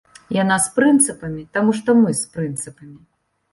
Яна 0.37 0.55
з 0.65 0.71
прынцыпамі, 0.77 1.45
таму 1.59 1.77
што 1.81 1.97
мы 2.01 2.17
з 2.23 2.35
прынцыпамі. 2.35 3.01